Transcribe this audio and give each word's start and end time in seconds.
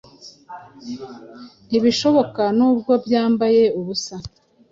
Ntibishoboka 1.67 2.43
nubwo 2.57 2.91
byambaye 3.05 3.63
ubusa, 3.79 4.15